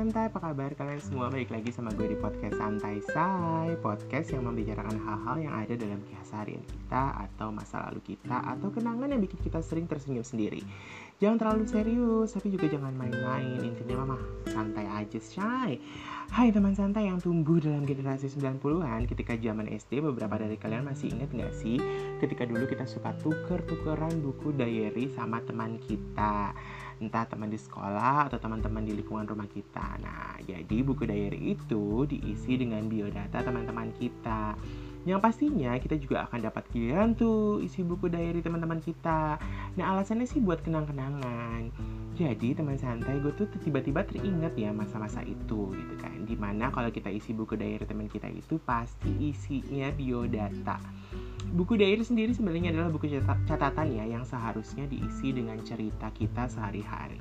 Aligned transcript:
santai, 0.00 0.32
apa 0.32 0.40
kabar 0.40 0.72
kalian 0.80 0.96
semua? 0.96 1.28
Balik 1.28 1.52
lagi 1.52 1.76
sama 1.76 1.92
gue 1.92 2.08
di 2.08 2.16
podcast 2.16 2.56
Santai 2.56 3.04
Say 3.04 3.76
Podcast 3.84 4.32
yang 4.32 4.48
membicarakan 4.48 4.96
hal-hal 4.96 5.36
yang 5.36 5.52
ada 5.52 5.76
dalam 5.76 6.00
keseharian 6.08 6.64
kita 6.64 7.28
Atau 7.28 7.52
masa 7.52 7.84
lalu 7.84 8.16
kita 8.16 8.40
Atau 8.48 8.72
kenangan 8.72 9.12
yang 9.12 9.20
bikin 9.20 9.36
kita 9.44 9.60
sering 9.60 9.84
tersenyum 9.84 10.24
sendiri. 10.24 10.64
Jangan 11.20 11.36
terlalu 11.36 11.64
serius, 11.68 12.32
tapi 12.32 12.48
juga 12.48 12.72
jangan 12.72 12.96
main-main. 12.96 13.60
Intinya 13.60 14.08
mama 14.08 14.16
santai 14.48 14.88
aja, 14.88 15.20
Shay 15.20 15.76
Hai 16.32 16.48
teman 16.48 16.72
santai 16.72 17.12
yang 17.12 17.20
tumbuh 17.20 17.60
dalam 17.60 17.84
generasi 17.84 18.32
90-an 18.32 19.04
Ketika 19.04 19.36
zaman 19.36 19.68
SD, 19.68 20.00
beberapa 20.00 20.40
dari 20.40 20.56
kalian 20.56 20.88
masih 20.88 21.12
ingat 21.12 21.28
gak 21.36 21.52
sih? 21.52 21.76
Ketika 22.24 22.48
dulu 22.48 22.64
kita 22.64 22.88
suka 22.88 23.12
tuker-tukeran 23.20 24.16
buku 24.24 24.56
diary 24.56 25.12
sama 25.12 25.44
teman 25.44 25.76
kita 25.76 26.56
entah 27.00 27.24
teman 27.24 27.48
di 27.48 27.56
sekolah 27.56 28.28
atau 28.28 28.36
teman-teman 28.36 28.84
di 28.84 28.92
lingkungan 28.92 29.24
rumah 29.24 29.48
kita. 29.48 29.96
Nah, 30.04 30.36
jadi 30.44 30.84
buku 30.84 31.08
diary 31.08 31.56
itu 31.56 32.04
diisi 32.04 32.60
dengan 32.60 32.84
biodata 32.86 33.40
teman-teman 33.40 33.88
kita. 33.96 34.54
Yang 35.08 35.20
pastinya 35.24 35.72
kita 35.80 35.96
juga 35.96 36.28
akan 36.28 36.44
dapat 36.44 36.68
giliran 36.68 37.16
tuh 37.16 37.64
isi 37.64 37.80
buku 37.80 38.12
diary 38.12 38.44
teman-teman 38.44 38.84
kita. 38.84 39.40
Nah, 39.80 39.84
alasannya 39.96 40.28
sih 40.28 40.44
buat 40.44 40.60
kenang-kenangan. 40.60 41.72
Jadi 42.20 42.52
teman 42.52 42.76
santai 42.76 43.16
gue 43.24 43.32
tuh 43.32 43.48
tiba-tiba 43.64 44.04
teringat 44.04 44.52
ya 44.60 44.76
masa-masa 44.76 45.24
itu 45.24 45.72
gitu 45.72 45.94
kan. 45.96 46.28
Di 46.28 46.36
mana 46.36 46.68
kalau 46.68 46.92
kita 46.92 47.08
isi 47.08 47.32
buku 47.32 47.56
diary 47.56 47.88
teman 47.88 48.12
kita 48.12 48.28
itu 48.28 48.60
pasti 48.60 49.32
isinya 49.32 49.88
biodata 49.96 50.76
Buku 51.50 51.74
diary 51.74 52.06
sendiri 52.06 52.30
sebenarnya 52.30 52.70
adalah 52.70 52.94
buku 52.94 53.10
catatan 53.42 53.90
ya 53.90 54.06
yang 54.06 54.22
seharusnya 54.22 54.86
diisi 54.86 55.34
dengan 55.34 55.58
cerita 55.66 56.06
kita 56.14 56.46
sehari-hari. 56.46 57.18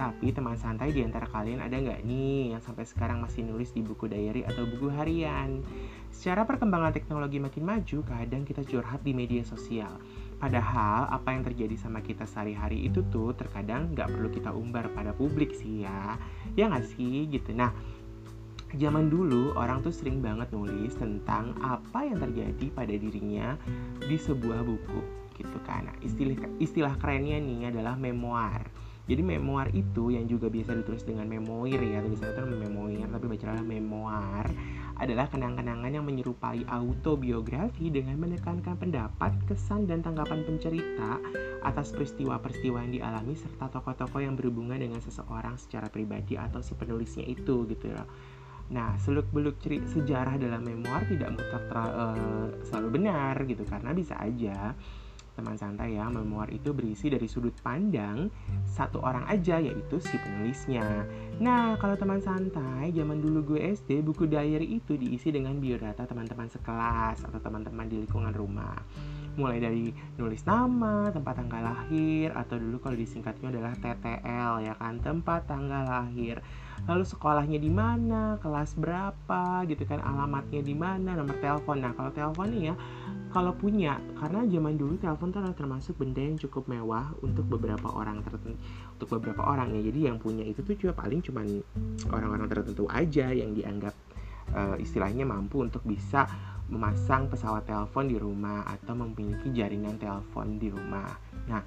Tapi 0.00 0.32
teman 0.32 0.56
santai 0.56 0.96
di 0.96 1.04
antara 1.04 1.28
kalian 1.28 1.60
ada 1.60 1.76
nggak 1.76 2.00
nih 2.08 2.56
yang 2.56 2.62
sampai 2.64 2.88
sekarang 2.88 3.20
masih 3.20 3.44
nulis 3.44 3.76
di 3.76 3.84
buku 3.84 4.08
diary 4.08 4.48
atau 4.48 4.64
buku 4.64 4.88
harian? 4.96 5.60
Secara 6.08 6.48
perkembangan 6.48 6.96
teknologi 6.96 7.36
makin 7.36 7.68
maju, 7.68 7.98
kadang 8.08 8.48
kita 8.48 8.64
curhat 8.64 9.04
di 9.04 9.12
media 9.12 9.44
sosial. 9.44 10.00
Padahal 10.40 11.12
apa 11.12 11.36
yang 11.36 11.44
terjadi 11.44 11.76
sama 11.76 12.00
kita 12.00 12.24
sehari-hari 12.24 12.88
itu 12.88 13.04
tuh 13.12 13.36
terkadang 13.36 13.92
nggak 13.92 14.08
perlu 14.08 14.28
kita 14.32 14.56
umbar 14.56 14.88
pada 14.96 15.12
publik 15.12 15.52
sih 15.52 15.84
ya. 15.84 16.16
Ya 16.56 16.72
nggak 16.72 16.96
sih 16.96 17.28
gitu. 17.28 17.52
Nah, 17.52 17.76
zaman 18.76 19.08
dulu 19.08 19.56
orang 19.56 19.82
tuh 19.82 19.92
sering 19.92 20.20
banget 20.20 20.52
nulis 20.52 20.94
tentang 20.96 21.56
apa 21.64 22.04
yang 22.06 22.20
terjadi 22.20 22.66
pada 22.72 22.94
dirinya 22.94 23.56
di 24.00 24.16
sebuah 24.16 24.62
buku 24.62 25.00
gitu 25.36 25.58
kan. 25.68 25.88
Nah, 25.88 25.96
istilah 26.00 26.36
istilah 26.60 26.94
kerennya 26.96 27.36
nih 27.40 27.72
adalah 27.72 27.96
memoir. 27.96 28.64
Jadi 29.06 29.22
memoir 29.22 29.70
itu 29.70 30.10
yang 30.10 30.26
juga 30.26 30.50
biasa 30.50 30.82
ditulis 30.82 31.06
dengan 31.06 31.30
memoir 31.30 31.78
ya, 31.78 32.02
tulisannya 32.02 32.42
itu 32.42 32.58
memoir 32.58 33.06
tapi 33.06 33.24
bacalah 33.30 33.62
memoir 33.62 34.50
adalah 34.96 35.28
kenang-kenangan 35.28 35.92
yang 35.92 36.02
menyerupai 36.02 36.64
autobiografi 36.66 37.92
dengan 37.92 38.16
menekankan 38.16 38.80
pendapat, 38.80 39.30
kesan, 39.44 39.84
dan 39.84 40.00
tanggapan 40.00 40.42
pencerita 40.42 41.20
atas 41.62 41.92
peristiwa-peristiwa 41.92 42.80
yang 42.82 42.92
dialami 42.96 43.36
serta 43.36 43.68
tokoh-tokoh 43.76 44.24
yang 44.24 44.34
berhubungan 44.34 44.80
dengan 44.80 44.98
seseorang 45.04 45.60
secara 45.60 45.92
pribadi 45.92 46.40
atau 46.40 46.64
si 46.64 46.72
penulisnya 46.74 47.28
itu 47.28 47.68
gitu 47.68 47.92
ya. 47.92 48.02
Nah, 48.66 48.98
seluk-beluk 48.98 49.62
sejarah 49.62 50.34
dalam 50.42 50.66
memoir 50.66 51.06
tidak 51.06 51.38
mutlak 51.38 51.64
uh, 51.70 52.50
selalu 52.66 52.88
benar 52.98 53.34
gitu 53.46 53.62
karena 53.62 53.94
bisa 53.94 54.18
aja 54.18 54.74
teman 55.36 55.52
santai 55.60 56.00
ya, 56.00 56.08
memoir 56.08 56.48
itu 56.48 56.72
berisi 56.72 57.12
dari 57.12 57.28
sudut 57.28 57.52
pandang 57.60 58.32
satu 58.64 59.04
orang 59.04 59.28
aja 59.28 59.60
yaitu 59.60 60.00
si 60.00 60.16
penulisnya. 60.16 61.04
Nah, 61.44 61.76
kalau 61.76 61.92
teman 62.00 62.24
santai, 62.24 62.88
zaman 62.96 63.20
dulu 63.20 63.54
gue 63.54 63.60
SD, 63.76 64.00
buku 64.00 64.24
diary 64.24 64.80
itu 64.80 64.96
diisi 64.96 65.28
dengan 65.28 65.60
biodata 65.60 66.08
teman-teman 66.08 66.48
sekelas 66.48 67.28
atau 67.28 67.36
teman-teman 67.36 67.84
di 67.84 68.00
lingkungan 68.00 68.32
rumah. 68.32 68.80
Mulai 69.36 69.60
dari 69.60 69.92
nulis 70.16 70.40
nama, 70.48 71.12
tempat 71.12 71.44
tanggal 71.44 71.60
lahir, 71.68 72.32
atau 72.32 72.56
dulu 72.56 72.80
kalau 72.80 72.96
disingkatnya 72.96 73.52
adalah 73.52 73.76
TTL 73.76 74.64
ya 74.64 74.74
kan, 74.80 75.04
tempat 75.04 75.44
tanggal 75.44 75.84
lahir 75.84 76.40
lalu 76.84 77.04
sekolahnya 77.08 77.56
di 77.56 77.72
mana, 77.72 78.36
kelas 78.44 78.76
berapa, 78.76 79.64
gitu 79.64 79.88
kan, 79.88 80.04
alamatnya 80.04 80.60
di 80.60 80.76
mana, 80.76 81.16
nomor 81.16 81.40
telepon. 81.40 81.80
Nah, 81.80 81.96
kalau 81.96 82.12
telepon 82.12 82.52
nih 82.52 82.62
ya, 82.70 82.74
kalau 83.32 83.52
punya, 83.56 84.00
karena 84.16 84.44
zaman 84.44 84.76
dulu 84.76 84.96
telepon 85.00 85.32
itu 85.32 85.40
termasuk 85.56 85.94
benda 85.96 86.20
yang 86.20 86.36
cukup 86.36 86.68
mewah 86.68 87.12
untuk 87.20 87.44
beberapa 87.48 87.88
orang 87.92 88.24
tertentu, 88.24 88.56
untuk 88.96 89.08
beberapa 89.18 89.44
orang 89.44 89.76
ya. 89.76 89.92
Jadi 89.92 90.00
yang 90.08 90.16
punya 90.16 90.44
itu 90.44 90.64
tuh 90.64 90.76
cuma 90.78 90.94
paling 90.96 91.20
cuma 91.20 91.44
orang-orang 92.12 92.48
tertentu 92.48 92.88
aja 92.88 93.28
yang 93.32 93.52
dianggap 93.52 93.92
uh, 94.56 94.76
istilahnya 94.80 95.28
mampu 95.28 95.60
untuk 95.60 95.84
bisa 95.84 96.24
memasang 96.66 97.30
pesawat 97.30 97.68
telepon 97.68 98.10
di 98.10 98.18
rumah 98.18 98.66
atau 98.66 98.98
memiliki 98.98 99.52
jaringan 99.54 100.00
telepon 100.00 100.58
di 100.58 100.72
rumah. 100.72 101.12
Nah, 101.46 101.62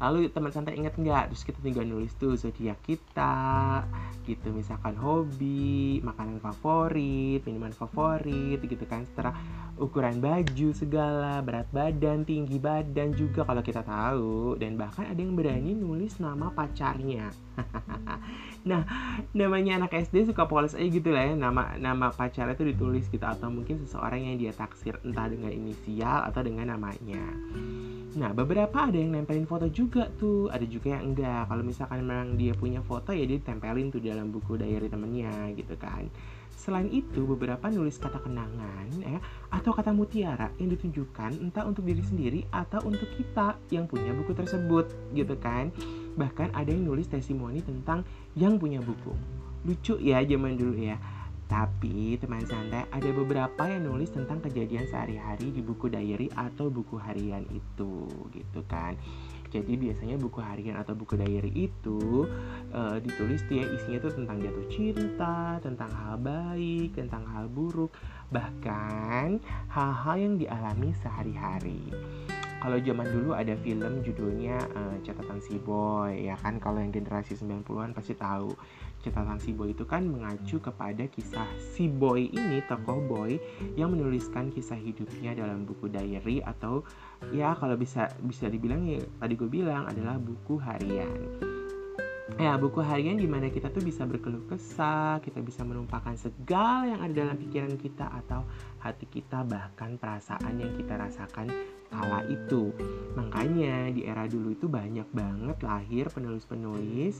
lalu 0.00 0.32
teman 0.32 0.50
santai 0.50 0.80
inget 0.80 0.96
nggak? 0.96 1.30
Terus 1.30 1.44
kita 1.44 1.58
tinggal 1.60 1.84
nulis 1.84 2.16
tuh 2.16 2.34
zodiak 2.34 2.80
kita 2.82 3.84
gitu. 4.24 4.48
Misalkan 4.50 4.96
hobi 4.96 6.00
makanan 6.00 6.40
favorit 6.40 7.44
minuman 7.44 7.76
favorit 7.76 8.58
gitu 8.64 8.84
kan 8.88 9.04
setelah 9.04 9.36
ukuran 9.80 10.20
baju 10.20 10.68
segala 10.76 11.40
berat 11.40 11.66
badan 11.72 12.22
tinggi 12.28 12.60
badan 12.60 13.16
juga 13.16 13.48
kalau 13.48 13.64
kita 13.64 13.80
tahu. 13.80 14.60
Dan 14.60 14.76
bahkan 14.76 15.08
ada 15.08 15.16
yang 15.16 15.32
berani 15.32 15.72
nulis 15.72 16.20
nama 16.20 16.52
pacarnya. 16.52 17.32
Nah 18.60 18.84
namanya 19.32 19.80
anak 19.80 19.96
SD 20.04 20.28
suka 20.28 20.44
polos 20.44 20.76
aja 20.76 20.84
gitu 20.84 21.16
lah 21.16 21.32
ya. 21.32 21.34
Nama 21.34 21.80
nama 21.80 22.12
pacarnya 22.12 22.52
itu 22.52 22.68
ditulis 22.68 23.08
gitu. 23.08 23.24
Atau 23.24 23.48
mungkin 23.48 23.80
seseorang 23.80 24.20
yang 24.20 24.36
dia 24.36 24.52
taksir 24.52 25.00
entah 25.00 25.32
dengan 25.32 25.48
inisial 25.48 26.28
atau 26.28 26.44
dengan 26.44 26.76
namanya. 26.76 27.24
Nah, 28.10 28.34
beberapa 28.34 28.90
ada 28.90 28.98
yang 28.98 29.14
nempelin 29.14 29.46
foto 29.46 29.70
juga 29.70 30.10
tuh, 30.18 30.50
ada 30.50 30.66
juga 30.66 30.98
yang 30.98 31.14
enggak. 31.14 31.46
Kalau 31.46 31.62
misalkan 31.62 32.02
memang 32.02 32.34
dia 32.34 32.50
punya 32.58 32.82
foto 32.82 33.14
ya 33.14 33.22
dia 33.22 33.38
tempelin 33.38 33.94
tuh 33.94 34.02
dalam 34.02 34.34
buku 34.34 34.58
diary 34.58 34.90
temennya 34.90 35.54
gitu 35.54 35.78
kan. 35.78 36.10
Selain 36.60 36.92
itu, 36.92 37.24
beberapa 37.24 37.72
nulis 37.72 37.96
kata 37.96 38.20
kenangan 38.20 38.84
ya 39.00 39.16
atau 39.48 39.72
kata 39.72 39.96
mutiara 39.96 40.52
yang 40.60 40.68
ditunjukkan 40.76 41.40
entah 41.40 41.64
untuk 41.64 41.88
diri 41.88 42.04
sendiri 42.04 42.44
atau 42.52 42.84
untuk 42.84 43.08
kita 43.16 43.56
yang 43.72 43.88
punya 43.88 44.12
buku 44.12 44.36
tersebut 44.36 44.92
gitu 45.16 45.40
kan. 45.40 45.72
Bahkan 46.20 46.52
ada 46.52 46.68
yang 46.68 46.84
nulis 46.84 47.08
testimoni 47.08 47.64
tentang 47.64 48.04
yang 48.36 48.60
punya 48.60 48.84
buku. 48.84 49.16
Lucu 49.64 49.96
ya 50.04 50.20
zaman 50.20 50.60
dulu 50.60 50.76
ya 50.76 51.00
tapi 51.50 52.14
teman 52.22 52.46
santai 52.46 52.86
ada 52.94 53.10
beberapa 53.10 53.66
yang 53.66 53.90
nulis 53.90 54.14
tentang 54.14 54.38
kejadian 54.38 54.86
sehari-hari 54.86 55.50
di 55.50 55.58
buku 55.58 55.90
diary 55.90 56.30
atau 56.38 56.70
buku 56.70 56.94
harian 56.94 57.42
itu 57.50 58.06
gitu 58.30 58.62
kan. 58.70 58.94
Jadi 59.50 59.74
biasanya 59.74 60.14
buku 60.14 60.38
harian 60.38 60.78
atau 60.78 60.94
buku 60.94 61.18
diary 61.18 61.50
itu 61.66 62.24
uh, 62.70 62.96
ditulis 63.02 63.42
dia 63.50 63.66
isinya 63.66 63.98
tuh 64.06 64.14
tentang 64.14 64.38
jatuh 64.38 64.66
cinta, 64.70 65.58
tentang 65.58 65.90
hal 65.90 66.14
baik, 66.22 66.94
tentang 66.94 67.26
hal 67.26 67.50
buruk, 67.50 67.90
bahkan 68.30 69.42
hal-hal 69.66 70.16
yang 70.16 70.34
dialami 70.38 70.94
sehari-hari. 71.02 71.82
Kalau 72.60 72.76
zaman 72.76 73.08
dulu 73.08 73.32
ada 73.32 73.56
film 73.64 74.04
judulnya 74.04 74.60
uh, 74.76 74.96
Catatan 75.00 75.40
Si 75.40 75.56
Boy 75.56 76.28
ya 76.28 76.36
kan 76.36 76.60
kalau 76.60 76.76
yang 76.76 76.92
generasi 76.92 77.32
90-an 77.32 77.96
pasti 77.96 78.12
tahu 78.12 78.52
catatan 79.00 79.40
si 79.40 79.56
boy 79.56 79.72
itu 79.72 79.88
kan 79.88 80.04
mengacu 80.04 80.60
kepada 80.60 81.08
kisah 81.08 81.48
si 81.72 81.88
boy 81.88 82.28
ini 82.28 82.60
tokoh 82.68 83.00
boy 83.08 83.40
yang 83.74 83.96
menuliskan 83.96 84.52
kisah 84.52 84.76
hidupnya 84.76 85.32
dalam 85.32 85.64
buku 85.64 85.88
diary 85.88 86.44
atau 86.44 86.84
ya 87.32 87.56
kalau 87.56 87.76
bisa 87.80 88.12
bisa 88.24 88.48
dibilang 88.52 88.84
ya 88.84 89.00
tadi 89.20 89.34
gue 89.36 89.48
bilang 89.48 89.88
adalah 89.88 90.20
buku 90.20 90.60
harian. 90.60 91.10
Ya 92.38 92.54
buku 92.54 92.78
harian 92.78 93.18
di 93.18 93.26
mana 93.26 93.50
kita 93.50 93.74
tuh 93.74 93.82
bisa 93.82 94.06
berkeluh 94.06 94.46
kesah 94.46 95.18
kita 95.18 95.42
bisa 95.42 95.66
menumpahkan 95.66 96.14
segala 96.14 96.86
yang 96.86 97.00
ada 97.02 97.26
dalam 97.26 97.36
pikiran 97.36 97.74
kita 97.74 98.06
atau 98.06 98.46
hati 98.78 99.10
kita 99.10 99.42
bahkan 99.42 99.98
perasaan 99.98 100.62
yang 100.62 100.70
kita 100.78 100.94
rasakan 100.94 101.50
kala 101.90 102.22
itu. 102.30 102.70
Makanya 103.18 103.90
di 103.90 104.06
era 104.06 104.30
dulu 104.30 104.54
itu 104.54 104.70
banyak 104.70 105.10
banget 105.10 105.58
lahir 105.66 106.06
penulis-penulis 106.14 107.18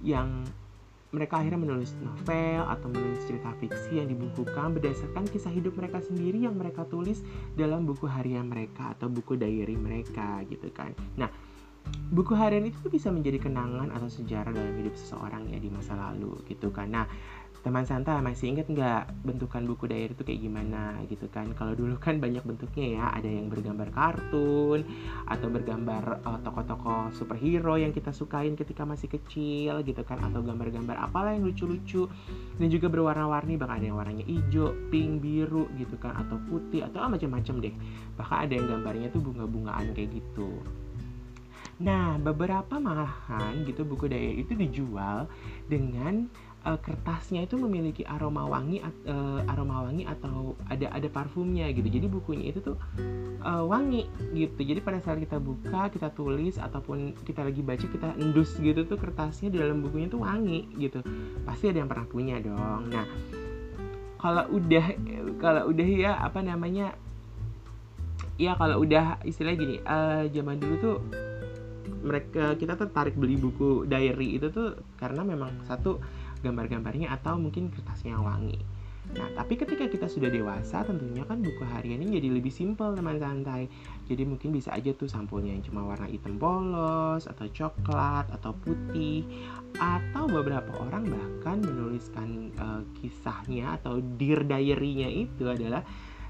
yang 0.00 0.48
mereka 1.14 1.38
akhirnya 1.38 1.60
menulis 1.62 1.94
novel 2.02 2.66
atau 2.66 2.88
menulis 2.90 3.22
cerita 3.26 3.54
fiksi 3.62 4.02
yang 4.02 4.10
dibukukan 4.10 4.74
berdasarkan 4.74 5.24
kisah 5.30 5.54
hidup 5.54 5.78
mereka 5.78 6.02
sendiri 6.02 6.42
yang 6.42 6.58
mereka 6.58 6.82
tulis 6.86 7.22
dalam 7.54 7.86
buku 7.86 8.10
harian 8.10 8.46
mereka 8.50 8.94
atau 8.98 9.06
buku 9.06 9.38
diary 9.38 9.78
mereka 9.78 10.42
gitu 10.50 10.66
kan. 10.74 10.90
Nah, 11.14 11.30
buku 12.06 12.38
harian 12.38 12.66
itu 12.70 12.86
bisa 12.86 13.10
menjadi 13.10 13.50
kenangan 13.50 13.90
atau 13.90 14.06
sejarah 14.06 14.54
dalam 14.54 14.74
hidup 14.78 14.94
seseorang 14.94 15.50
ya 15.50 15.58
di 15.58 15.66
masa 15.66 15.98
lalu 15.98 16.38
gitu 16.46 16.70
kan. 16.70 16.86
Nah, 16.94 17.06
teman 17.66 17.82
santai 17.82 18.22
masih 18.22 18.54
inget 18.54 18.70
nggak 18.70 19.26
bentukan 19.26 19.66
buku 19.66 19.90
diary 19.90 20.14
itu 20.14 20.22
kayak 20.22 20.38
gimana 20.38 21.02
gitu 21.10 21.26
kan? 21.26 21.50
Kalau 21.58 21.74
dulu 21.74 21.98
kan 21.98 22.22
banyak 22.22 22.46
bentuknya 22.46 22.94
ya 22.94 23.04
ada 23.10 23.26
yang 23.26 23.50
bergambar 23.50 23.90
kartun 23.90 24.86
atau 25.26 25.50
bergambar 25.50 26.22
uh, 26.22 26.38
tokoh-tokoh 26.46 27.10
superhero 27.10 27.74
yang 27.74 27.90
kita 27.90 28.14
sukain 28.14 28.54
ketika 28.54 28.86
masih 28.86 29.10
kecil 29.10 29.82
gitu 29.82 29.98
kan? 30.06 30.22
Atau 30.22 30.46
gambar-gambar 30.46 30.94
apalah 31.10 31.34
yang 31.34 31.42
lucu-lucu. 31.42 32.06
Dan 32.54 32.70
juga 32.70 32.86
berwarna-warni 32.86 33.58
bahkan 33.58 33.82
ada 33.82 33.86
yang 33.90 33.98
warnanya 33.98 34.22
hijau, 34.30 34.70
pink, 34.94 35.18
biru 35.18 35.66
gitu 35.74 35.98
kan? 35.98 36.14
Atau 36.22 36.38
putih 36.46 36.86
atau 36.86 37.02
ah, 37.02 37.10
macam-macam 37.10 37.66
deh. 37.66 37.74
Bahkan 38.14 38.38
ada 38.46 38.52
yang 38.54 38.66
gambarnya 38.70 39.10
tuh 39.10 39.26
bunga-bungaan 39.26 39.90
kayak 39.90 40.14
gitu 40.14 40.62
Nah, 41.76 42.16
beberapa 42.16 42.80
malahan 42.80 43.64
gitu 43.68 43.84
buku 43.84 44.08
diary 44.08 44.40
itu 44.40 44.56
dijual 44.56 45.28
dengan 45.68 46.24
uh, 46.64 46.80
kertasnya 46.80 47.44
itu 47.44 47.60
memiliki 47.60 48.02
aroma 48.02 48.48
wangi 48.48 48.80
uh, 48.82 49.44
aroma 49.46 49.86
wangi 49.86 50.08
atau 50.08 50.56
ada 50.66 50.88
ada 50.90 51.08
parfumnya 51.12 51.68
gitu. 51.76 51.86
Jadi 51.86 52.06
bukunya 52.08 52.48
itu 52.50 52.64
tuh 52.64 52.76
uh, 53.44 53.62
wangi 53.68 54.08
gitu. 54.32 54.56
Jadi 54.56 54.80
pada 54.80 54.98
saat 54.98 55.20
kita 55.20 55.36
buka 55.38 55.92
kita 55.92 56.08
tulis 56.16 56.56
ataupun 56.56 57.12
kita 57.28 57.46
lagi 57.46 57.60
baca 57.60 57.86
kita 57.86 58.08
endus 58.16 58.56
gitu 58.56 58.88
tuh 58.88 58.96
kertasnya 58.96 59.52
di 59.52 59.60
dalam 59.60 59.84
bukunya 59.84 60.08
tuh 60.08 60.24
wangi 60.24 60.66
gitu. 60.80 61.04
Pasti 61.46 61.70
ada 61.70 61.84
yang 61.84 61.90
pernah 61.92 62.08
punya 62.08 62.40
dong. 62.42 62.90
Nah 62.90 63.06
kalau 64.16 64.48
udah 64.48 64.86
kalau 65.38 65.62
udah 65.70 65.88
ya 65.92 66.12
apa 66.18 66.40
namanya 66.40 66.96
ya 68.40 68.56
kalau 68.56 68.82
udah 68.82 69.20
istilahnya 69.28 69.58
gini 69.60 69.76
uh, 69.84 70.24
zaman 70.32 70.56
dulu 70.56 70.74
tuh 70.80 70.96
mereka 72.06 72.54
kita 72.54 72.78
tertarik 72.78 73.18
beli 73.18 73.34
buku 73.34 73.84
diary 73.84 74.38
itu 74.38 74.48
tuh 74.54 74.78
karena 74.96 75.26
memang 75.26 75.66
satu 75.66 75.98
gambar-gambarnya 76.40 77.10
atau 77.10 77.34
mungkin 77.36 77.74
kertasnya 77.74 78.14
yang 78.14 78.24
wangi. 78.24 78.76
Nah, 79.14 79.30
tapi 79.38 79.54
ketika 79.54 79.86
kita 79.86 80.10
sudah 80.10 80.26
dewasa, 80.26 80.82
tentunya 80.82 81.22
kan 81.22 81.38
buku 81.38 81.62
harian 81.62 82.02
ini 82.02 82.18
jadi 82.18 82.28
lebih 82.34 82.50
simpel 82.50 82.90
teman 82.98 83.22
santai. 83.22 83.70
Jadi 84.10 84.26
mungkin 84.26 84.50
bisa 84.50 84.74
aja 84.74 84.90
tuh 84.98 85.06
sampulnya 85.06 85.54
yang 85.54 85.62
cuma 85.62 85.86
warna 85.86 86.10
hitam 86.10 86.34
polos, 86.42 87.30
atau 87.30 87.46
coklat, 87.46 88.26
atau 88.34 88.50
putih, 88.66 89.22
atau 89.78 90.26
beberapa 90.26 90.74
orang 90.82 91.06
bahkan 91.06 91.62
menuliskan 91.62 92.50
uh, 92.58 92.82
kisahnya 92.98 93.78
atau 93.78 94.02
dear 94.18 94.42
diary-nya 94.42 95.06
itu 95.06 95.46
adalah 95.46 95.86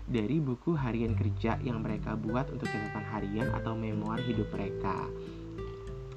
dari 0.06 0.38
buku 0.38 0.76
harian 0.76 1.18
kerja 1.18 1.58
yang 1.64 1.82
mereka 1.82 2.14
buat 2.14 2.46
untuk 2.52 2.70
catatan 2.70 3.06
harian 3.10 3.48
atau 3.56 3.74
memoir 3.74 4.22
hidup 4.22 4.46
mereka 4.54 4.94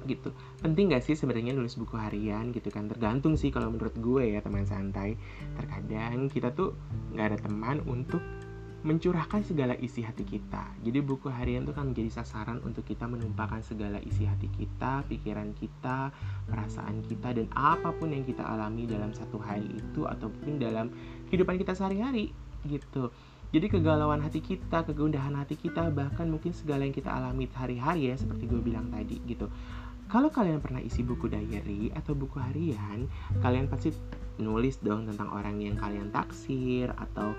gitu 0.06 0.32
penting 0.64 0.92
gak 0.92 1.04
sih 1.04 1.16
sebenarnya 1.16 1.52
nulis 1.52 1.76
buku 1.76 1.96
harian 1.96 2.52
gitu 2.54 2.68
kan 2.72 2.88
tergantung 2.88 3.36
sih 3.36 3.52
kalau 3.52 3.72
menurut 3.72 3.96
gue 3.98 4.36
ya 4.36 4.40
teman 4.40 4.64
santai 4.64 5.18
terkadang 5.56 6.30
kita 6.32 6.52
tuh 6.52 6.76
nggak 7.12 7.26
ada 7.34 7.38
teman 7.40 7.82
untuk 7.84 8.22
mencurahkan 8.80 9.44
segala 9.44 9.76
isi 9.76 10.00
hati 10.00 10.24
kita. 10.24 10.72
Jadi 10.80 11.04
buku 11.04 11.28
harian 11.28 11.68
itu 11.68 11.72
kan 11.76 11.92
menjadi 11.92 12.20
sasaran 12.20 12.64
untuk 12.64 12.88
kita 12.88 13.04
menumpahkan 13.04 13.60
segala 13.60 14.00
isi 14.00 14.24
hati 14.24 14.48
kita, 14.56 15.04
pikiran 15.04 15.52
kita, 15.52 16.08
perasaan 16.48 17.04
kita 17.04 17.36
dan 17.36 17.46
apa 17.52 17.92
pun 17.92 18.08
yang 18.08 18.24
kita 18.24 18.40
alami 18.40 18.88
dalam 18.88 19.12
satu 19.12 19.36
hari 19.36 19.68
itu 19.68 20.08
ataupun 20.08 20.56
dalam 20.56 20.88
kehidupan 21.28 21.60
kita 21.60 21.76
sehari-hari 21.76 22.32
gitu. 22.64 23.12
Jadi 23.50 23.66
kegalauan 23.66 24.22
hati 24.22 24.40
kita, 24.40 24.86
kegundahan 24.86 25.34
hati 25.34 25.58
kita, 25.58 25.90
bahkan 25.90 26.30
mungkin 26.30 26.54
segala 26.54 26.86
yang 26.86 26.94
kita 26.94 27.10
alami 27.10 27.50
sehari-hari 27.50 28.08
ya 28.08 28.16
seperti 28.16 28.48
gue 28.48 28.62
bilang 28.64 28.88
tadi 28.88 29.20
gitu. 29.28 29.50
Kalau 30.10 30.26
kalian 30.26 30.58
pernah 30.58 30.82
isi 30.82 31.06
buku 31.06 31.30
diary 31.30 31.94
atau 31.94 32.18
buku 32.18 32.42
harian, 32.42 33.06
kalian 33.38 33.70
pasti 33.70 33.94
nulis 34.42 34.82
dong 34.82 35.06
tentang 35.06 35.30
orang 35.30 35.62
yang 35.62 35.78
kalian 35.78 36.10
taksir 36.10 36.90
atau 36.98 37.30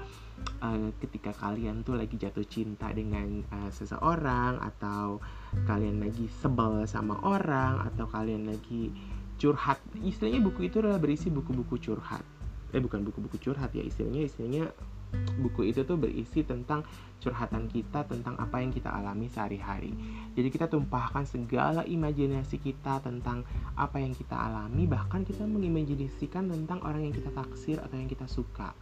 uh, 0.64 0.88
ketika 1.04 1.36
kalian 1.36 1.84
tuh 1.84 2.00
lagi 2.00 2.16
jatuh 2.16 2.48
cinta 2.48 2.88
dengan 2.96 3.44
uh, 3.52 3.68
seseorang 3.76 4.64
atau 4.64 5.20
kalian 5.68 6.00
lagi 6.00 6.32
sebel 6.32 6.88
sama 6.88 7.20
orang 7.28 7.92
atau 7.92 8.08
kalian 8.08 8.48
lagi 8.48 8.88
curhat. 9.36 9.84
Istilahnya 10.00 10.40
buku 10.40 10.72
itu 10.72 10.80
adalah 10.80 10.96
berisi 10.96 11.28
buku-buku 11.28 11.76
curhat. 11.76 12.24
Eh 12.72 12.80
bukan 12.80 13.04
buku-buku 13.04 13.36
curhat 13.36 13.76
ya, 13.76 13.84
istilahnya 13.84 14.32
istilahnya 14.32 14.72
buku 15.42 15.74
itu 15.74 15.84
tuh 15.84 15.98
berisi 15.98 16.46
tentang 16.46 16.86
curhatan 17.22 17.70
kita 17.70 18.02
tentang 18.10 18.34
apa 18.42 18.60
yang 18.60 18.74
kita 18.74 18.90
alami 18.90 19.30
sehari-hari. 19.30 19.94
Jadi 20.34 20.50
kita 20.50 20.66
tumpahkan 20.66 21.30
segala 21.30 21.86
imajinasi 21.86 22.58
kita 22.58 22.98
tentang 23.06 23.46
apa 23.78 24.02
yang 24.02 24.18
kita 24.18 24.34
alami, 24.34 24.90
bahkan 24.90 25.22
kita 25.22 25.46
mengimajinasikan 25.46 26.50
tentang 26.50 26.82
orang 26.82 27.06
yang 27.06 27.14
kita 27.14 27.30
taksir 27.30 27.78
atau 27.78 27.94
yang 27.94 28.10
kita 28.10 28.26
suka. 28.26 28.74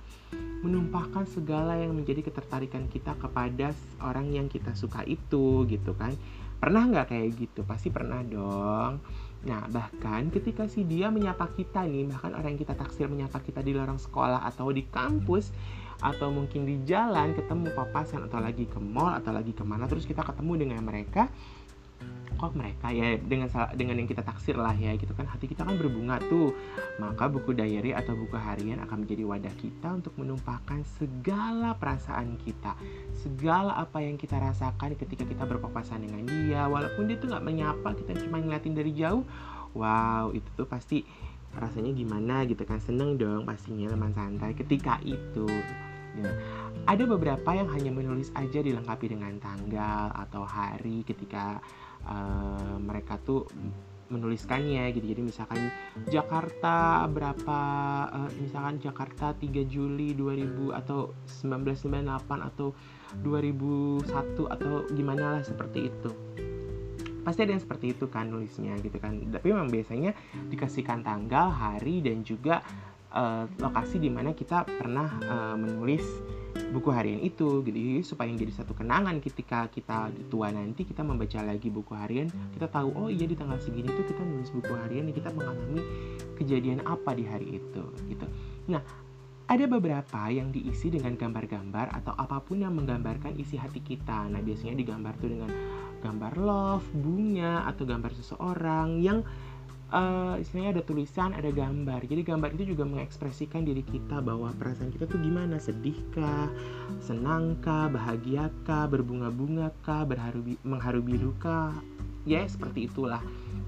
Menumpahkan 0.63 1.27
segala 1.27 1.75
yang 1.75 1.91
menjadi 1.91 2.23
ketertarikan 2.23 2.87
kita 2.87 3.15
kepada 3.19 3.75
orang 3.99 4.31
yang 4.31 4.47
kita 4.47 4.71
suka 4.71 5.03
itu 5.03 5.67
gitu 5.67 5.91
kan. 5.99 6.15
Pernah 6.59 6.91
nggak 6.91 7.07
kayak 7.11 7.29
gitu? 7.35 7.63
Pasti 7.67 7.91
pernah 7.91 8.23
dong. 8.23 9.03
Nah, 9.39 9.71
bahkan 9.71 10.27
ketika 10.33 10.67
si 10.67 10.83
dia 10.83 11.07
menyapa 11.07 11.47
kita 11.55 11.87
nih, 11.87 12.11
bahkan 12.11 12.35
orang 12.35 12.55
yang 12.57 12.61
kita 12.61 12.75
taksir 12.75 13.07
menyapa 13.07 13.39
kita 13.39 13.63
di 13.63 13.71
lorong 13.71 13.99
sekolah 13.99 14.43
atau 14.43 14.67
di 14.73 14.83
kampus, 14.87 15.55
atau 15.99 16.31
mungkin 16.31 16.63
di 16.63 16.79
jalan 16.87 17.35
ketemu 17.35 17.75
papasan 17.75 18.23
atau 18.31 18.39
lagi 18.39 18.63
ke 18.63 18.79
mall 18.79 19.19
atau 19.19 19.35
lagi 19.35 19.51
ke 19.51 19.67
mana 19.67 19.83
terus 19.83 20.07
kita 20.07 20.23
ketemu 20.23 20.63
dengan 20.63 20.79
mereka 20.79 21.27
kok 22.39 22.55
mereka 22.55 22.87
ya 22.89 23.19
dengan 23.19 23.51
dengan 23.75 23.99
yang 23.99 24.07
kita 24.07 24.23
taksir 24.23 24.55
lah 24.55 24.71
ya 24.73 24.95
gitu 24.95 25.11
kan. 25.11 25.27
Hati 25.27 25.51
kita 25.51 25.67
kan 25.67 25.75
berbunga 25.75 26.17
tuh. 26.31 26.55
Maka 26.97 27.27
buku 27.27 27.51
diary 27.51 27.91
atau 27.91 28.15
buku 28.15 28.39
harian 28.39 28.79
akan 28.79 29.03
menjadi 29.03 29.23
wadah 29.27 29.55
kita 29.59 29.87
untuk 29.91 30.15
menumpahkan 30.15 30.87
segala 30.97 31.75
perasaan 31.75 32.39
kita. 32.41 32.73
Segala 33.19 33.75
apa 33.75 33.99
yang 33.99 34.15
kita 34.15 34.39
rasakan 34.39 34.95
ketika 34.95 35.27
kita 35.27 35.43
berpapasan 35.43 36.07
dengan 36.07 36.23
dia. 36.23 36.63
Walaupun 36.65 37.11
dia 37.11 37.19
tuh 37.19 37.29
nggak 37.35 37.45
menyapa 37.45 37.89
kita 37.99 38.15
cuma 38.23 38.39
ngeliatin 38.39 38.73
dari 38.73 38.95
jauh. 38.95 39.27
Wow 39.75 40.31
itu 40.31 40.47
tuh 40.55 40.65
pasti 40.65 41.03
rasanya 41.53 41.91
gimana 41.91 42.47
gitu 42.47 42.63
kan. 42.63 42.79
Seneng 42.79 43.19
dong 43.19 43.43
pastinya 43.43 43.91
teman 43.91 44.15
santai. 44.15 44.55
Ketika 44.55 44.97
itu 45.03 45.45
Nah, 46.17 46.33
ada 46.89 47.03
beberapa 47.05 47.49
yang 47.53 47.69
hanya 47.69 47.91
menulis 47.93 48.33
aja 48.33 48.59
dilengkapi 48.65 49.13
dengan 49.13 49.37
tanggal 49.37 50.09
atau 50.09 50.41
hari 50.41 51.05
ketika 51.05 51.61
uh, 52.05 52.77
mereka 52.79 53.19
tuh 53.19 53.47
menuliskannya 54.09 54.89
gitu. 54.93 55.05
Jadi 55.05 55.21
misalkan 55.21 55.69
Jakarta 56.09 57.05
berapa 57.07 57.59
uh, 58.09 58.29
misalkan 58.41 58.81
Jakarta 58.81 59.37
3 59.37 59.65
Juli 59.69 60.17
2000 60.17 60.73
atau 60.73 61.13
1998 61.25 62.49
atau 62.53 62.73
2001 63.21 64.53
atau 64.53 64.73
gimana 64.93 65.37
lah 65.37 65.43
seperti 65.45 65.89
itu 65.89 66.11
pasti 67.19 67.45
ada 67.45 67.53
yang 67.53 67.61
seperti 67.61 67.93
itu 67.93 68.09
kan 68.09 68.31
nulisnya 68.31 68.73
gitu 68.81 68.97
kan 68.97 69.19
tapi 69.29 69.51
memang 69.53 69.69
biasanya 69.69 70.15
dikasihkan 70.49 71.03
tanggal 71.03 71.51
hari 71.51 72.01
dan 72.01 72.23
juga 72.23 72.63
uh, 73.13 73.45
lokasi 73.59 74.01
di 74.01 74.09
mana 74.09 74.33
kita 74.33 74.65
pernah 74.65 75.07
uh, 75.27 75.55
menulis 75.59 76.01
buku 76.69 76.89
harian 76.93 77.21
itu 77.25 77.65
gitu 77.65 77.79
supaya 78.05 78.29
jadi 78.29 78.53
satu 78.53 78.77
kenangan 78.77 79.17
ketika 79.21 79.69
kita 79.73 80.13
tua 80.29 80.53
nanti 80.53 80.85
kita 80.85 81.01
membaca 81.01 81.41
lagi 81.41 81.69
buku 81.73 81.93
harian 81.97 82.29
kita 82.53 82.69
tahu 82.69 82.93
oh 82.93 83.09
iya 83.09 83.25
di 83.25 83.33
tanggal 83.33 83.57
segini 83.57 83.89
tuh 83.89 84.05
kita 84.05 84.21
nulis 84.21 84.53
buku 84.53 84.73
harian 84.85 85.09
dan 85.09 85.13
kita 85.17 85.29
mengalami 85.33 85.81
kejadian 86.37 86.79
apa 86.85 87.13
di 87.17 87.25
hari 87.25 87.57
itu 87.57 87.83
gitu 88.05 88.25
nah 88.69 88.81
ada 89.49 89.65
beberapa 89.65 90.29
yang 90.29 90.53
diisi 90.53 90.93
dengan 90.93 91.17
gambar-gambar 91.17 91.89
atau 91.89 92.13
apa 92.13 92.37
pun 92.37 92.61
yang 92.61 92.77
menggambarkan 92.77 93.33
isi 93.33 93.57
hati 93.57 93.81
kita. 93.81 94.29
Nah, 94.29 94.45
biasanya 94.45 94.77
digambar 94.77 95.17
tuh 95.17 95.33
dengan 95.33 95.49
gambar 96.05 96.37
love, 96.37 96.85
bunga, 96.93 97.65
atau 97.65 97.81
gambar 97.89 98.13
seseorang 98.13 99.01
yang 99.01 99.25
uh, 99.93 100.35
istilahnya 100.37 100.79
ada 100.79 100.83
tulisan, 100.85 101.33
ada 101.33 101.49
gambar. 101.49 102.05
Jadi 102.05 102.21
gambar 102.25 102.49
itu 102.57 102.73
juga 102.75 102.83
mengekspresikan 102.85 103.65
diri 103.65 103.81
kita 103.85 104.21
bahwa 104.21 104.53
perasaan 104.55 104.93
kita 104.93 105.09
tuh 105.09 105.19
gimana, 105.21 105.57
sedihkah, 105.57 106.49
senangkah, 107.01 107.89
bahagiakah, 107.93 108.89
berbunga-bungakah, 108.89 110.05
berharu 110.05 110.57
mengharu 110.65 111.01
birukah. 111.01 111.73
Ya, 112.27 112.45
seperti 112.45 112.85
itulah. 112.91 113.23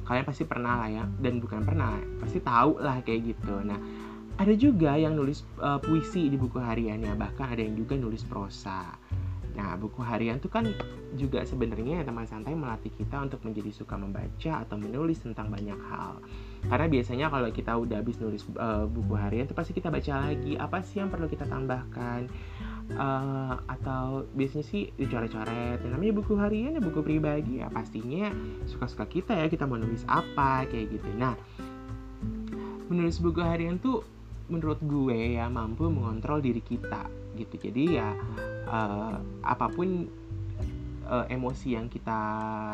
Kalian 0.05 0.25
pasti 0.27 0.43
pernah 0.43 0.85
lah 0.85 0.89
ya, 0.91 1.03
dan 1.23 1.39
bukan 1.39 1.63
pernah, 1.63 1.97
pasti 2.19 2.43
tahu 2.43 2.81
lah 2.81 2.99
kayak 3.01 3.33
gitu. 3.33 3.55
Nah, 3.63 3.79
ada 4.37 4.53
juga 4.57 4.97
yang 4.97 5.13
nulis 5.13 5.45
uh, 5.61 5.77
puisi 5.77 6.27
di 6.27 6.37
buku 6.37 6.57
hariannya, 6.57 7.13
bahkan 7.15 7.53
ada 7.53 7.61
yang 7.61 7.77
juga 7.77 7.93
nulis 7.97 8.25
prosa. 8.25 8.91
Nah, 9.51 9.75
buku 9.75 9.99
harian 9.99 10.39
itu 10.39 10.47
kan 10.47 10.63
juga 11.19 11.43
sebenarnya 11.43 12.01
ya 12.01 12.03
teman 12.07 12.23
santai 12.23 12.55
melatih 12.55 12.91
kita 12.95 13.19
untuk 13.19 13.43
menjadi 13.43 13.71
suka 13.75 13.99
membaca 13.99 14.63
atau 14.63 14.79
menulis 14.79 15.19
tentang 15.19 15.51
banyak 15.51 15.75
hal. 15.91 16.23
Karena 16.71 16.87
biasanya 16.87 17.25
kalau 17.27 17.49
kita 17.51 17.75
udah 17.75 17.99
habis 17.99 18.15
nulis 18.21 18.47
uh, 18.55 18.87
buku 18.87 19.13
harian 19.19 19.43
itu 19.43 19.55
pasti 19.55 19.75
kita 19.75 19.91
baca 19.91 20.31
lagi 20.31 20.55
apa 20.55 20.79
sih 20.85 21.03
yang 21.03 21.11
perlu 21.11 21.27
kita 21.27 21.43
tambahkan. 21.47 22.31
Uh, 22.91 23.55
atau 23.71 24.27
biasanya 24.35 24.67
sih 24.67 24.91
dicoret-coret 24.99 25.79
namanya 25.87 26.11
buku 26.11 26.35
harian 26.35 26.75
ya 26.75 26.83
buku 26.83 26.99
pribadi 26.99 27.63
ya 27.63 27.71
pastinya 27.71 28.35
suka-suka 28.67 29.07
kita 29.07 29.31
ya 29.31 29.47
kita 29.47 29.63
mau 29.63 29.79
nulis 29.79 30.03
apa 30.11 30.67
kayak 30.67 30.99
gitu 30.99 31.07
nah 31.15 31.31
menulis 32.91 33.23
buku 33.23 33.39
harian 33.39 33.79
tuh 33.79 34.03
menurut 34.51 34.83
gue 34.83 35.39
ya 35.39 35.47
mampu 35.47 35.87
mengontrol 35.87 36.43
diri 36.43 36.59
kita 36.59 37.07
gitu 37.39 37.55
jadi 37.55 37.83
ya 37.87 38.09
uh, 38.71 39.19
apa 39.43 39.67
pun 39.67 40.07
uh, 41.11 41.27
emosi 41.27 41.75
yang 41.75 41.91
kita 41.91 42.19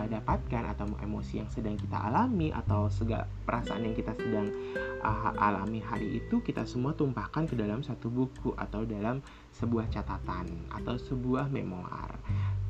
dapatkan 0.06 0.78
atau 0.78 0.86
emosi 1.02 1.42
yang 1.42 1.50
sedang 1.50 1.74
kita 1.74 1.98
alami 1.98 2.54
atau 2.54 2.88
segala 2.94 3.26
perasaan 3.44 3.90
yang 3.90 3.98
kita 3.98 4.14
sedang 4.14 4.54
uh, 5.02 5.34
alami 5.42 5.82
hari 5.82 6.22
itu 6.22 6.40
kita 6.46 6.64
semua 6.70 6.94
tumpahkan 6.94 7.50
ke 7.50 7.58
dalam 7.58 7.82
satu 7.82 8.14
buku 8.14 8.54
atau 8.54 8.86
dalam 8.86 9.26
sebuah 9.58 9.90
catatan 9.90 10.70
atau 10.70 10.96
sebuah 11.02 11.50
memoir. 11.50 12.14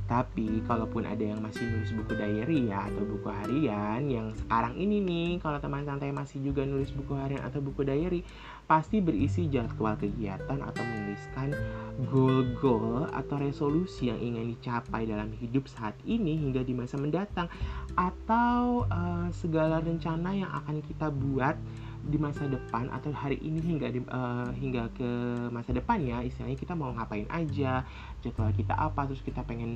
Tapi 0.07 0.63
kalaupun 0.63 1.03
ada 1.03 1.19
yang 1.19 1.43
masih 1.43 1.67
nulis 1.67 1.91
buku 1.91 2.15
diary 2.15 2.71
ya 2.71 2.87
atau 2.87 3.03
buku 3.03 3.27
harian 3.27 4.07
yang 4.07 4.31
sekarang 4.39 4.79
ini 4.79 5.03
nih 5.03 5.29
kalau 5.43 5.59
teman 5.59 5.83
santai 5.83 6.15
masih 6.15 6.39
juga 6.39 6.63
nulis 6.63 6.95
buku 6.95 7.11
harian 7.11 7.43
atau 7.43 7.59
buku 7.59 7.83
diary 7.83 8.23
pasti 8.67 8.99
berisi 8.99 9.47
jadwal 9.47 9.95
kegiatan 9.95 10.59
atau 10.59 10.83
menuliskan 10.83 11.55
goal-goal 12.11 13.07
atau 13.15 13.35
resolusi 13.39 14.11
yang 14.11 14.19
ingin 14.19 14.55
dicapai 14.55 15.07
dalam 15.07 15.31
hidup 15.39 15.71
saat 15.71 15.95
ini 16.03 16.35
hingga 16.35 16.67
di 16.67 16.75
masa 16.75 16.99
mendatang. 16.99 17.47
Atau 17.95 18.85
uh, 18.91 19.27
segala 19.31 19.79
rencana 19.79 20.35
yang 20.35 20.51
akan 20.51 20.83
kita 20.83 21.07
buat 21.09 21.55
di 22.07 22.17
masa 22.17 22.47
depan 22.47 22.87
atau 22.89 23.11
hari 23.11 23.37
ini 23.43 23.59
hingga 23.59 23.87
di, 23.91 23.99
uh, 24.07 24.49
hingga 24.55 24.87
ke 24.95 25.09
masa 25.51 25.75
depan 25.75 25.99
ya 26.01 26.23
istilahnya 26.23 26.55
kita 26.55 26.73
mau 26.73 26.95
ngapain 26.95 27.27
aja 27.27 27.83
jadwal 28.23 28.51
kita 28.55 28.73
apa 28.73 29.11
terus 29.11 29.19
kita 29.21 29.43
pengen 29.43 29.75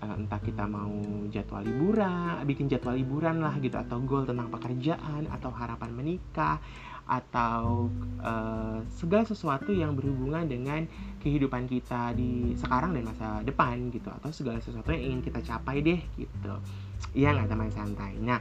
uh, 0.00 0.14
entah 0.14 0.38
kita 0.38 0.64
mau 0.64 0.94
jadwal 1.34 1.66
liburan 1.66 2.40
bikin 2.46 2.70
jadwal 2.70 2.94
liburan 2.94 3.42
lah 3.42 3.58
gitu 3.58 3.74
atau 3.74 3.98
goal 4.06 4.22
tentang 4.22 4.48
pekerjaan 4.54 5.26
atau 5.28 5.50
harapan 5.50 5.90
menikah 5.92 6.62
atau 7.04 7.92
uh, 8.24 8.80
segala 8.88 9.28
sesuatu 9.28 9.68
yang 9.76 9.92
berhubungan 9.92 10.48
dengan 10.48 10.88
kehidupan 11.20 11.68
kita 11.68 12.16
di 12.16 12.56
sekarang 12.56 12.96
dan 12.96 13.04
masa 13.04 13.28
depan 13.44 13.92
gitu 13.92 14.08
atau 14.08 14.32
segala 14.32 14.56
sesuatu 14.64 14.88
yang 14.88 15.12
ingin 15.12 15.20
kita 15.20 15.44
capai 15.44 15.84
deh 15.84 16.00
gitu. 16.16 16.54
Iya 17.12 17.36
nggak 17.36 17.52
teman 17.52 17.68
santai? 17.68 18.16
Nah 18.16 18.40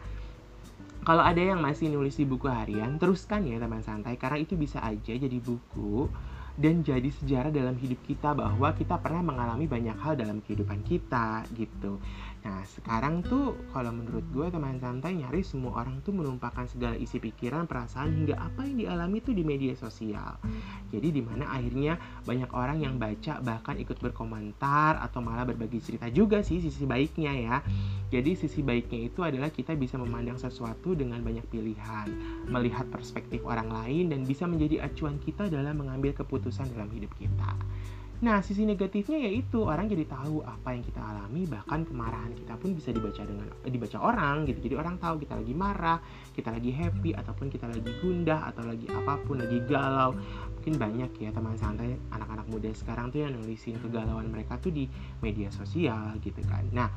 kalau 1.03 1.23
ada 1.23 1.39
yang 1.39 1.59
masih 1.59 1.91
nulis 1.91 2.15
di 2.15 2.23
buku 2.23 2.47
harian 2.47 2.95
teruskan 2.95 3.43
ya 3.43 3.59
teman 3.59 3.83
santai 3.83 4.15
karena 4.15 4.39
itu 4.39 4.55
bisa 4.55 4.79
aja 4.79 5.13
jadi 5.13 5.37
buku 5.43 6.07
dan 6.53 6.85
jadi 6.85 7.09
sejarah 7.09 7.49
dalam 7.49 7.73
hidup 7.81 7.97
kita 8.05 8.37
bahwa 8.37 8.69
kita 8.77 9.01
pernah 9.01 9.25
mengalami 9.25 9.65
banyak 9.65 9.97
hal 9.97 10.13
dalam 10.13 10.37
kehidupan 10.45 10.85
kita 10.85 11.41
gitu. 11.57 11.97
Nah 12.43 12.59
sekarang 12.67 13.23
tuh 13.23 13.55
kalau 13.71 13.95
menurut 13.95 14.27
gue 14.35 14.47
teman 14.51 14.75
santai 14.75 15.15
nyaris 15.15 15.55
semua 15.55 15.79
orang 15.79 16.03
tuh 16.03 16.11
menumpahkan 16.11 16.67
segala 16.67 16.99
isi 16.99 17.15
pikiran, 17.23 17.71
perasaan 17.71 18.11
hingga 18.11 18.35
apa 18.35 18.67
yang 18.67 18.75
dialami 18.83 19.23
tuh 19.23 19.31
di 19.31 19.47
media 19.47 19.71
sosial. 19.79 20.35
Jadi 20.91 21.07
di 21.15 21.21
mana 21.23 21.47
akhirnya 21.55 21.95
banyak 22.27 22.51
orang 22.51 22.83
yang 22.83 22.99
baca 22.99 23.39
bahkan 23.39 23.79
ikut 23.79 23.95
berkomentar 24.03 24.99
atau 24.99 25.23
malah 25.23 25.47
berbagi 25.47 25.79
cerita 25.79 26.11
juga 26.11 26.43
sih 26.43 26.59
sisi 26.59 26.83
baiknya 26.83 27.31
ya. 27.31 27.57
Jadi 28.11 28.35
sisi 28.35 28.59
baiknya 28.59 29.07
itu 29.07 29.23
adalah 29.23 29.47
kita 29.47 29.71
bisa 29.79 29.95
memandang 29.95 30.35
sesuatu 30.35 30.93
dengan 30.99 31.23
banyak 31.23 31.47
pilihan, 31.47 32.11
melihat 32.51 32.91
perspektif 32.91 33.39
orang 33.47 33.71
lain 33.71 34.11
dan 34.11 34.27
bisa 34.27 34.43
menjadi 34.43 34.83
acuan 34.83 35.15
kita 35.23 35.47
dalam 35.47 35.79
mengambil 35.79 36.11
keputusan 36.11 36.67
dalam 36.75 36.91
hidup 36.91 37.09
kita. 37.15 37.55
Nah, 38.23 38.39
sisi 38.39 38.63
negatifnya 38.63 39.19
yaitu 39.19 39.67
orang 39.67 39.91
jadi 39.91 40.07
tahu 40.07 40.47
apa 40.47 40.71
yang 40.71 40.79
kita 40.79 41.03
alami, 41.03 41.43
bahkan 41.43 41.83
kemarahan 41.83 42.31
kita 42.31 42.55
pun 42.55 42.71
bisa 42.71 42.95
dibaca 42.95 43.19
dengan 43.19 43.51
dibaca 43.67 43.99
orang 43.99 44.47
gitu. 44.47 44.71
Jadi 44.71 44.75
orang 44.79 44.95
tahu 44.95 45.19
kita 45.19 45.35
lagi 45.35 45.51
marah, 45.51 45.99
kita 46.31 46.55
lagi 46.55 46.71
happy 46.71 47.11
ataupun 47.19 47.51
kita 47.51 47.67
lagi 47.67 47.91
gundah 47.99 48.47
atau 48.47 48.63
lagi 48.63 48.87
apa 48.87 49.19
pun, 49.27 49.43
lagi 49.43 49.59
galau. 49.67 50.15
Mungkin 50.55 50.79
banyak 50.79 51.11
ya 51.19 51.35
teman 51.35 51.59
santai 51.59 51.99
anak-anak 52.15 52.47
muda 52.47 52.71
sekarang 52.71 53.11
tuh 53.11 53.27
yang 53.27 53.35
nulisin 53.35 53.75
kegalauan 53.83 54.31
mereka 54.31 54.55
tuh 54.55 54.71
di 54.71 54.87
media 55.19 55.51
sosial 55.51 56.15
gitu 56.23 56.39
kan. 56.47 56.63
Nah, 56.71 56.87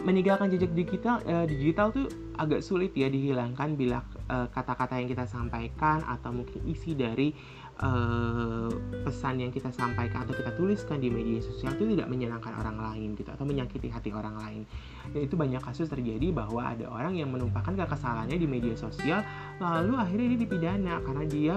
meninggalkan 0.00 0.48
jejak 0.48 0.72
digital 0.72 1.20
uh, 1.28 1.44
digital 1.44 1.92
tuh 1.92 2.06
agak 2.40 2.64
sulit 2.64 2.96
ya 2.96 3.12
dihilangkan 3.12 3.76
bila 3.76 4.00
eh, 4.32 4.48
kata-kata 4.48 4.96
uh, 4.96 4.98
yang 5.04 5.12
kita 5.12 5.28
sampaikan 5.28 6.00
atau 6.08 6.32
mungkin 6.32 6.64
isi 6.64 6.96
dari 6.96 7.36
uh, 7.80 8.70
pesan 9.02 9.40
yang 9.40 9.50
kita 9.50 9.72
sampaikan 9.72 10.24
atau 10.24 10.36
kita 10.36 10.52
tuliskan 10.54 11.00
di 11.00 11.08
media 11.08 11.40
sosial 11.40 11.74
itu 11.74 11.96
tidak 11.96 12.08
menyenangkan 12.12 12.52
orang 12.60 12.78
lain 12.78 13.16
gitu 13.16 13.32
atau 13.32 13.44
menyakiti 13.48 13.88
hati 13.88 14.12
orang 14.12 14.36
lain. 14.36 14.62
Dan 15.10 15.20
itu 15.26 15.34
banyak 15.34 15.60
kasus 15.64 15.88
terjadi 15.88 16.30
bahwa 16.30 16.62
ada 16.62 16.86
orang 16.88 17.16
yang 17.16 17.32
menumpahkan 17.32 17.74
kesalahannya 17.88 18.36
di 18.36 18.46
media 18.46 18.76
sosial 18.76 19.24
lalu 19.58 19.96
akhirnya 19.96 20.36
dia 20.36 20.40
dipidana 20.46 20.94
karena 21.02 21.24
dia 21.26 21.54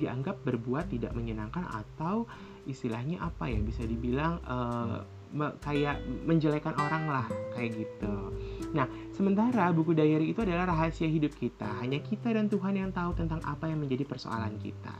dianggap 0.00 0.40
berbuat 0.42 0.90
tidak 0.90 1.12
menyenangkan 1.12 1.62
atau 1.68 2.26
istilahnya 2.66 3.20
apa 3.22 3.50
ya 3.50 3.58
bisa 3.60 3.82
dibilang 3.86 4.40
uh, 4.46 5.21
kayak 5.64 6.04
menjelekan 6.28 6.76
orang 6.76 7.04
lah 7.08 7.26
kayak 7.56 7.84
gitu. 7.84 8.14
Nah, 8.72 8.88
sementara 9.12 9.68
buku 9.72 9.92
diary 9.92 10.32
itu 10.32 10.40
adalah 10.44 10.72
rahasia 10.72 11.08
hidup 11.08 11.36
kita. 11.36 11.68
Hanya 11.84 12.00
kita 12.00 12.32
dan 12.32 12.48
Tuhan 12.48 12.76
yang 12.76 12.90
tahu 12.92 13.12
tentang 13.16 13.40
apa 13.44 13.68
yang 13.68 13.84
menjadi 13.84 14.08
persoalan 14.08 14.56
kita. 14.60 14.96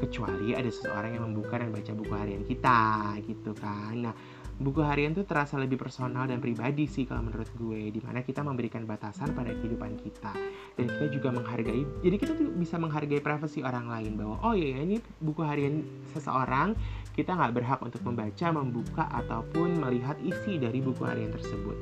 Kecuali 0.00 0.52
ada 0.52 0.68
seseorang 0.68 1.16
yang 1.16 1.24
membuka 1.32 1.56
dan 1.56 1.72
baca 1.72 1.92
buku 1.96 2.12
harian 2.12 2.44
kita 2.44 3.16
gitu 3.24 3.56
kan. 3.56 4.12
Nah, 4.12 4.14
buku 4.56 4.80
harian 4.80 5.12
tuh 5.12 5.28
terasa 5.28 5.60
lebih 5.60 5.76
personal 5.76 6.24
dan 6.24 6.40
pribadi 6.40 6.88
sih 6.88 7.04
kalau 7.04 7.28
menurut 7.28 7.48
gue 7.60 7.92
di 7.92 8.00
mana 8.00 8.24
kita 8.24 8.40
memberikan 8.40 8.88
batasan 8.88 9.36
pada 9.36 9.52
kehidupan 9.52 10.00
kita 10.00 10.32
dan 10.80 10.86
kita 10.88 11.06
juga 11.12 11.28
menghargai 11.28 11.84
jadi 12.00 12.16
kita 12.16 12.32
tuh 12.40 12.48
bisa 12.56 12.80
menghargai 12.80 13.20
privasi 13.20 13.60
orang 13.60 13.84
lain 13.84 14.16
bahwa 14.16 14.40
oh 14.40 14.56
iya 14.56 14.80
ini 14.80 14.96
buku 15.20 15.44
harian 15.44 15.84
seseorang 16.16 16.72
kita 17.16 17.32
nggak 17.32 17.56
berhak 17.56 17.80
untuk 17.80 18.04
membaca, 18.04 18.46
membuka, 18.52 19.04
ataupun 19.08 19.80
melihat 19.80 20.20
isi 20.20 20.60
dari 20.60 20.84
buku 20.84 21.02
harian 21.02 21.32
tersebut. 21.32 21.76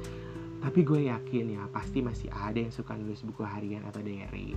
Tapi 0.64 0.80
gue 0.80 1.10
yakin 1.12 1.60
ya, 1.60 1.62
pasti 1.68 2.00
masih 2.00 2.32
ada 2.32 2.56
yang 2.56 2.72
suka 2.72 2.96
nulis 2.96 3.20
buku 3.20 3.44
harian 3.44 3.84
atau 3.84 4.00
diary. 4.00 4.56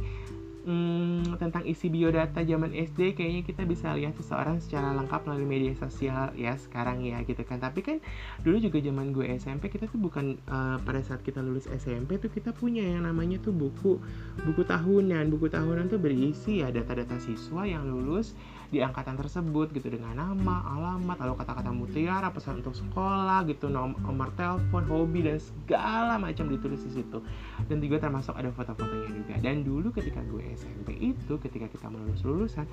Hmm, 0.67 1.23
tentang 1.39 1.63
isi 1.63 1.87
biodata 1.87 2.43
zaman 2.43 2.75
SD 2.75 3.15
kayaknya 3.15 3.47
kita 3.47 3.63
bisa 3.63 3.95
lihat 3.95 4.19
seseorang 4.19 4.59
secara 4.59 4.91
lengkap 4.99 5.23
melalui 5.23 5.47
media 5.47 5.71
sosial 5.79 6.35
ya 6.35 6.59
sekarang 6.59 7.07
ya 7.07 7.23
gitu 7.23 7.39
kan. 7.47 7.63
Tapi 7.63 7.79
kan 7.79 7.97
dulu 8.43 8.59
juga 8.59 8.83
zaman 8.83 9.15
gue 9.15 9.31
SMP 9.39 9.71
kita 9.71 9.87
tuh 9.87 9.95
bukan 9.95 10.35
uh, 10.51 10.75
pada 10.83 10.99
saat 11.07 11.23
kita 11.23 11.39
lulus 11.39 11.71
SMP 11.71 12.19
tuh 12.19 12.27
kita 12.27 12.51
punya 12.51 12.83
yang 12.83 13.07
namanya 13.07 13.39
tuh 13.39 13.55
buku 13.55 13.95
buku 14.43 14.61
tahunan. 14.67 15.31
Buku 15.31 15.47
tahunan 15.47 15.87
tuh 15.87 16.03
berisi 16.03 16.59
ya 16.59 16.67
data-data 16.67 17.15
siswa 17.15 17.63
yang 17.63 17.87
lulus 17.87 18.35
di 18.67 18.83
angkatan 18.83 19.15
tersebut 19.15 19.71
gitu 19.71 19.87
dengan 19.87 20.15
nama, 20.17 20.63
alamat, 20.75 21.17
lalu 21.23 21.33
kata-kata 21.39 21.71
mutiara, 21.71 22.29
pesan 22.31 22.59
untuk 22.59 22.75
sekolah 22.75 23.47
gitu, 23.47 23.71
nomor 23.71 24.29
telepon, 24.35 24.83
hobi 24.87 25.23
dan 25.23 25.39
segala 25.39 26.19
macam 26.19 26.51
ditulis 26.51 26.83
di 26.83 26.99
situ. 26.99 27.23
Dan 27.71 27.79
juga 27.79 28.03
termasuk 28.03 28.35
ada 28.35 28.51
foto-fotonya 28.51 29.11
juga. 29.11 29.35
Dan 29.39 29.63
dulu 29.63 29.91
ketika 29.95 30.19
gue 30.27 30.43
SMP 30.55 30.99
itu 30.99 31.39
ketika 31.39 31.71
kita 31.71 31.87
melulus 31.87 32.21
lulusan 32.27 32.67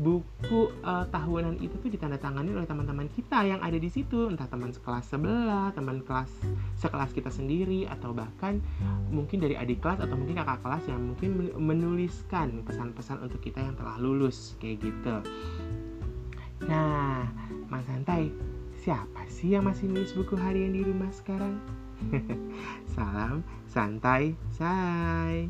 buku 0.00 0.70
uh, 0.86 1.04
tahunan 1.10 1.58
itu 1.60 1.76
tuh 1.76 1.90
ditandatangani 1.92 2.54
oleh 2.56 2.64
teman-teman 2.64 3.10
kita 3.12 3.44
yang 3.44 3.60
ada 3.60 3.76
di 3.76 3.90
situ 3.90 4.30
entah 4.30 4.46
teman 4.46 4.72
sekelas 4.72 5.04
sebelah, 5.10 5.74
teman 5.74 6.00
kelas 6.06 6.30
sekelas 6.78 7.10
kita 7.12 7.28
sendiri 7.28 7.84
atau 7.90 8.14
bahkan 8.14 8.62
mungkin 9.12 9.42
dari 9.42 9.58
adik 9.58 9.82
kelas 9.82 10.00
atau 10.00 10.16
mungkin 10.16 10.40
kakak 10.40 10.62
kelas 10.64 10.84
yang 10.88 11.00
mungkin 11.02 11.52
menuliskan 11.58 12.64
pesan-pesan 12.64 13.20
untuk 13.20 13.42
kita 13.42 13.60
yang 13.60 13.76
telah 13.76 14.00
lulus 14.00 14.56
kayak 14.62 14.80
gitu. 14.80 15.14
Nah, 16.68 17.26
Mas 17.66 17.84
Santai, 17.88 18.30
siapa 18.80 19.26
sih 19.28 19.56
yang 19.56 19.66
masih 19.66 19.88
nulis 19.88 20.12
buku 20.12 20.36
harian 20.36 20.76
di 20.76 20.84
rumah 20.84 21.10
sekarang? 21.10 21.58
Salam 22.94 23.44
santai, 23.70 24.34
say. 24.50 25.46